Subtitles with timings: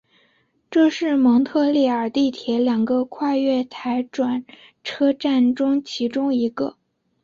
[0.71, 4.43] 这是蒙特利尔地铁两个跨月台转
[4.83, 6.77] 车站中其中一个。